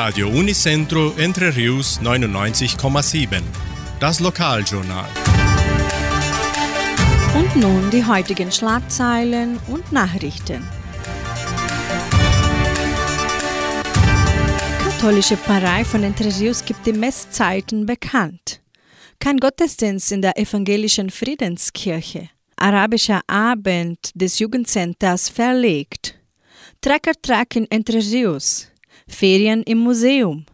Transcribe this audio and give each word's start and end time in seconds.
Radio 0.00 0.28
Unicentro 0.28 1.12
Entre 1.18 1.56
Rius 1.56 2.00
99,7. 2.00 3.42
Das 3.98 4.20
Lokaljournal. 4.20 5.08
Und 7.34 7.56
nun 7.56 7.90
die 7.90 8.04
heutigen 8.04 8.52
Schlagzeilen 8.52 9.58
und 9.66 9.90
Nachrichten. 9.90 10.62
Katholische 14.84 15.36
Pfarrei 15.36 15.84
von 15.84 16.04
Entre 16.04 16.32
Rius 16.38 16.64
gibt 16.64 16.86
die 16.86 16.92
Messzeiten 16.92 17.84
bekannt. 17.84 18.60
Kein 19.18 19.38
Gottesdienst 19.38 20.12
in 20.12 20.22
der 20.22 20.38
evangelischen 20.38 21.10
Friedenskirche. 21.10 22.30
Arabischer 22.54 23.22
Abend 23.26 24.12
des 24.14 24.38
Jugendcenters 24.38 25.28
verlegt. 25.28 26.14
Trecker-Track 26.82 27.56
in 27.56 27.66
Entre 27.72 27.98
Rios, 27.98 28.68
Ferien 29.08 29.62
im 29.64 29.78
Museum, 29.78 30.46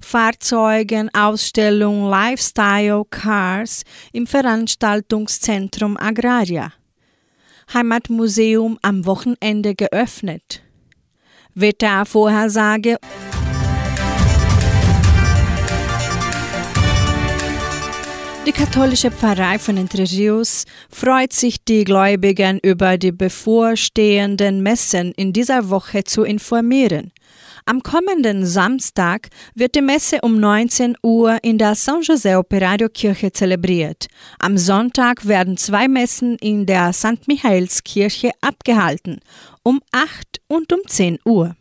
Fahrzeugenausstellung 0.00 2.08
Lifestyle 2.08 3.04
Cars 3.10 3.82
im 4.12 4.26
Veranstaltungszentrum 4.26 5.96
Agraria, 5.96 6.72
Heimatmuseum 7.72 8.78
am 8.82 9.06
Wochenende 9.06 9.74
geöffnet, 9.74 10.62
Wettervorhersage. 11.54 12.98
Die 18.48 18.52
katholische 18.52 19.10
Pfarrei 19.10 19.58
von 19.58 19.76
Entre 19.76 20.10
Rios 20.10 20.64
freut 20.90 21.34
sich, 21.34 21.62
die 21.62 21.84
Gläubigen 21.84 22.58
über 22.62 22.96
die 22.96 23.12
bevorstehenden 23.12 24.62
Messen 24.62 25.12
in 25.12 25.34
dieser 25.34 25.68
Woche 25.68 26.04
zu 26.04 26.22
informieren. 26.22 27.12
Am 27.68 27.82
kommenden 27.82 28.46
Samstag 28.46 29.28
wird 29.54 29.74
die 29.74 29.82
Messe 29.82 30.22
um 30.22 30.40
19 30.40 30.96
Uhr 31.02 31.36
in 31.42 31.58
der 31.58 31.74
San 31.74 32.00
José 32.00 32.38
Operario 32.38 32.88
Kirche 32.88 33.30
zelebriert. 33.30 34.06
Am 34.38 34.56
Sonntag 34.56 35.28
werden 35.28 35.58
zwei 35.58 35.86
Messen 35.86 36.38
in 36.38 36.64
der 36.64 36.94
St. 36.94 37.28
Michaelskirche 37.28 38.30
abgehalten, 38.40 39.20
um 39.64 39.82
8 39.92 40.40
und 40.46 40.72
um 40.72 40.80
10 40.86 41.18
Uhr. 41.26 41.56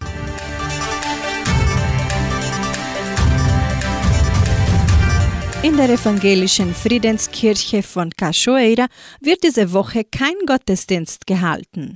In 5.61 5.75
der 5.75 5.89
evangelischen 5.89 6.73
Friedenskirche 6.73 7.83
von 7.83 8.11
Cachoeira 8.11 8.87
wird 9.19 9.43
diese 9.43 9.73
Woche 9.73 10.05
kein 10.05 10.35
Gottesdienst 10.45 11.27
gehalten. 11.27 11.95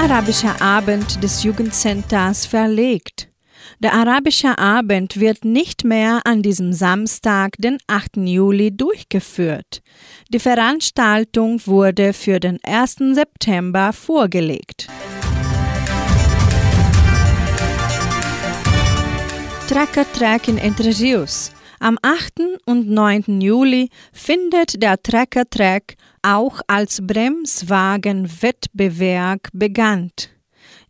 Arabischer 0.00 0.62
Abend 0.62 1.22
des 1.22 1.42
Jugendcenters 1.42 2.46
verlegt. 2.46 3.28
Der 3.80 3.92
Arabische 3.92 4.56
Abend 4.58 5.20
wird 5.20 5.44
nicht 5.44 5.84
mehr 5.84 6.22
an 6.24 6.40
diesem 6.40 6.72
Samstag, 6.72 7.56
den 7.58 7.76
8. 7.86 8.16
Juli, 8.16 8.74
durchgeführt. 8.74 9.82
Die 10.30 10.38
Veranstaltung 10.38 11.60
wurde 11.66 12.14
für 12.14 12.40
den 12.40 12.58
1. 12.62 12.96
September 13.12 13.92
vorgelegt. 13.92 14.86
Tracker 19.68 20.10
Track 20.14 20.48
in 20.48 20.56
Entre 20.56 20.98
Rios. 20.98 21.52
Am 21.82 21.96
8. 22.02 22.60
und 22.66 22.90
9. 22.90 23.40
Juli 23.40 23.88
findet 24.12 24.82
der 24.82 25.02
Tracker 25.02 25.48
Track 25.48 25.96
auch 26.20 26.60
als 26.66 26.98
Bremswagenwettbewerb 27.00 29.48
bekannt 29.54 30.28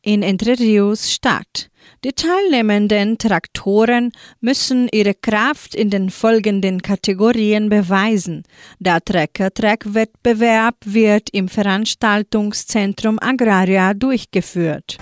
in 0.03 0.25
Entre 0.25 0.59
Rios 0.59 1.13
statt. 1.13 1.71
Die 2.03 2.13
teilnehmenden 2.13 3.19
Traktoren 3.19 4.11
müssen 4.41 4.89
ihre 4.91 5.15
Kraft 5.15 5.77
in 5.77 5.91
den 5.91 6.11
folgenden 6.11 6.83
Kategorien 6.83 7.69
beweisen. 7.69 8.43
Der 8.81 9.01
Trecker-Track-Wettbewerb 9.01 10.75
wird 10.85 11.31
im 11.31 11.47
Veranstaltungszentrum 11.47 13.21
Agraria 13.21 13.95
durchgeführt. 13.95 14.99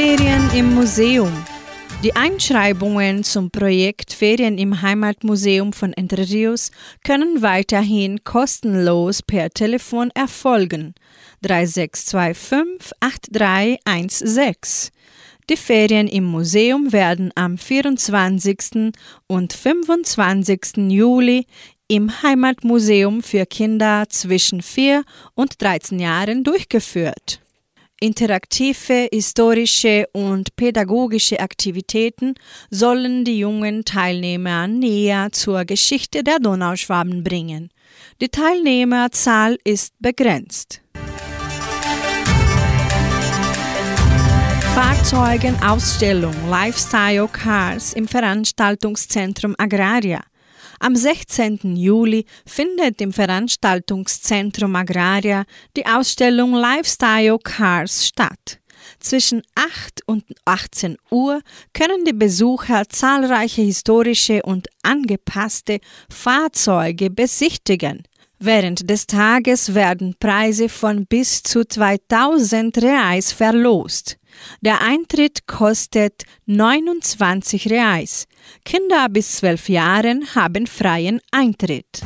Ferien 0.00 0.48
im 0.54 0.76
Museum. 0.76 1.32
Die 2.04 2.14
Einschreibungen 2.14 3.24
zum 3.24 3.50
Projekt 3.50 4.12
Ferien 4.12 4.56
im 4.56 4.80
Heimatmuseum 4.80 5.72
von 5.72 5.92
Entre 5.92 6.22
Rios 6.22 6.70
können 7.02 7.42
weiterhin 7.42 8.22
kostenlos 8.22 9.24
per 9.24 9.50
Telefon 9.50 10.12
erfolgen. 10.14 10.94
3625 11.42 12.92
8316. 13.00 14.92
Die 15.50 15.56
Ferien 15.56 16.06
im 16.06 16.26
Museum 16.26 16.92
werden 16.92 17.32
am 17.34 17.58
24. 17.58 18.92
und 19.26 19.52
25. 19.52 20.92
Juli 20.92 21.44
im 21.88 22.22
Heimatmuseum 22.22 23.20
für 23.24 23.46
Kinder 23.46 24.04
zwischen 24.08 24.62
4 24.62 25.02
und 25.34 25.60
13 25.60 25.98
Jahren 25.98 26.44
durchgeführt. 26.44 27.40
Interaktive, 28.00 29.08
historische 29.12 30.06
und 30.12 30.54
pädagogische 30.54 31.40
Aktivitäten 31.40 32.34
sollen 32.70 33.24
die 33.24 33.40
jungen 33.40 33.84
Teilnehmer 33.84 34.68
näher 34.68 35.30
zur 35.32 35.64
Geschichte 35.64 36.22
der 36.22 36.38
Donauschwaben 36.38 37.24
bringen. 37.24 37.70
Die 38.20 38.28
Teilnehmerzahl 38.28 39.58
ist 39.64 39.94
begrenzt. 39.98 40.80
Fahrzeugenausstellung 44.74 46.34
Lifestyle 46.48 47.28
Cars 47.32 47.94
im 47.94 48.06
Veranstaltungszentrum 48.06 49.56
Agraria. 49.58 50.20
Am 50.80 50.94
16. 50.94 51.76
Juli 51.76 52.24
findet 52.46 53.00
im 53.00 53.12
Veranstaltungszentrum 53.12 54.76
Agraria 54.76 55.44
die 55.76 55.84
Ausstellung 55.84 56.54
Lifestyle 56.54 57.38
Cars 57.42 58.06
statt. 58.06 58.60
Zwischen 59.00 59.42
8 59.56 60.02
und 60.06 60.24
18 60.44 60.96
Uhr 61.10 61.40
können 61.72 62.04
die 62.04 62.12
Besucher 62.12 62.88
zahlreiche 62.88 63.62
historische 63.62 64.42
und 64.42 64.68
angepasste 64.82 65.80
Fahrzeuge 66.08 67.10
besichtigen. 67.10 68.04
Während 68.40 68.88
des 68.88 69.06
Tages 69.06 69.74
werden 69.74 70.14
Preise 70.18 70.68
von 70.68 71.06
bis 71.06 71.42
zu 71.42 71.64
2000 71.64 72.78
Reais 72.78 73.32
verlost. 73.32 74.16
Der 74.60 74.80
Eintritt 74.80 75.46
kostet 75.46 76.22
29 76.46 77.68
Reais. 77.68 78.26
Kinder 78.64 79.08
bis 79.08 79.38
12 79.38 79.68
Jahren 79.70 80.34
haben 80.36 80.68
freien 80.68 81.20
Eintritt. 81.32 82.02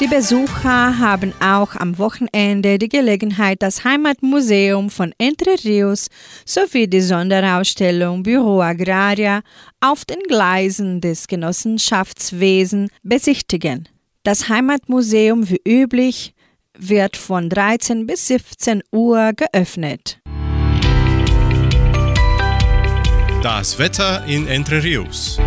Die 0.00 0.06
Besucher 0.06 1.00
haben 1.00 1.34
auch 1.40 1.74
am 1.74 1.98
Wochenende 1.98 2.78
die 2.78 2.88
Gelegenheit, 2.88 3.62
das 3.62 3.82
Heimatmuseum 3.82 4.90
von 4.90 5.12
Entre 5.18 5.56
Rios 5.64 6.06
sowie 6.44 6.86
die 6.86 7.00
Sonderausstellung 7.00 8.22
Büro 8.22 8.60
Agraria 8.60 9.40
auf 9.80 10.04
den 10.04 10.20
Gleisen 10.28 11.00
des 11.00 11.26
Genossenschaftswesen 11.26 12.90
besichtigen. 13.02 13.88
Das 14.22 14.48
Heimatmuseum 14.48 15.50
wie 15.50 15.60
üblich 15.66 16.32
wird 16.78 17.16
von 17.16 17.48
13 17.48 18.06
bis 18.06 18.28
17 18.28 18.84
Uhr 18.92 19.32
geöffnet. 19.32 20.20
Das 23.42 23.80
Wetter 23.80 24.24
in 24.26 24.46
Entre 24.46 24.80
Rios. 24.80 25.40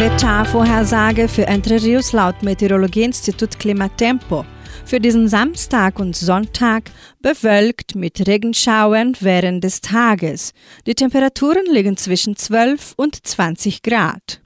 Wettervorhersage 0.00 1.28
für 1.28 1.46
Entre 1.46 1.82
Rios 1.82 2.12
laut 2.12 2.42
Meteorologieinstitut 2.42 3.58
Klimatempo. 3.58 4.46
Für 4.86 4.98
diesen 4.98 5.28
Samstag 5.28 5.98
und 5.98 6.16
Sonntag 6.16 6.84
bewölkt 7.20 7.96
mit 7.96 8.26
Regenschauern 8.26 9.14
während 9.20 9.62
des 9.62 9.82
Tages. 9.82 10.54
Die 10.86 10.94
Temperaturen 10.94 11.66
liegen 11.70 11.98
zwischen 11.98 12.34
12 12.34 12.94
und 12.96 13.26
20 13.26 13.82
Grad. 13.82 14.40